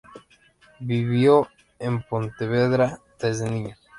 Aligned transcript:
Vivió 0.79 1.47
en 1.77 2.01
Pontevedra 2.01 2.99
desde 3.19 3.51
niño. 3.51 3.75